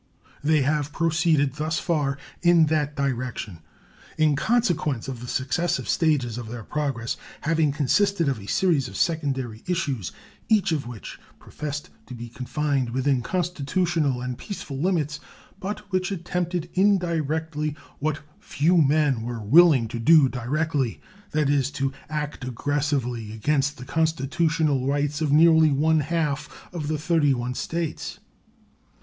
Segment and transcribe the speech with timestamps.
[0.43, 3.59] They have proceeded thus far in that direction
[4.17, 8.97] in consequence of the successive stages of their progress having consisted of a series of
[8.97, 10.11] secondary issues,
[10.49, 15.19] each of which professed to be confined within constitutional and peaceful limits,
[15.59, 20.99] but which attempted indirectly what few men were willing to do directly;
[21.29, 26.97] that is, to act aggressively against the constitutional rights of nearly one half of the
[26.97, 28.19] thirty one States.